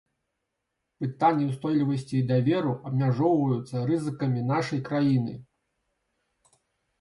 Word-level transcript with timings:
Пытанне 1.01 1.43
ўстойлівасці 1.49 2.15
і 2.19 2.21
даверу 2.31 2.71
абмяжоўваюцца 2.91 3.83
рызыкамі 3.91 4.41
нашай 4.53 4.79
краіны. 4.89 5.37